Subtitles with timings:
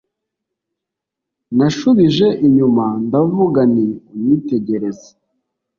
[1.57, 5.09] nashubije inyuma ndavuga nti unyitegereze